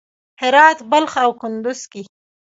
[0.41, 2.03] هرات، بلخ او کندز کې